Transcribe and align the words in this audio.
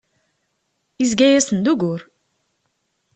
Izga-asen 1.03 1.57
d 1.59 1.65
ugur. 1.71 2.01